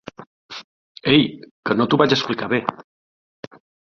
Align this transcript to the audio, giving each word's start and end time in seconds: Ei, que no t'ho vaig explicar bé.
Ei, 1.15 1.21
que 1.67 1.77
no 1.77 1.87
t'ho 1.91 1.99
vaig 2.03 2.15
explicar 2.17 2.49
bé. 2.55 2.61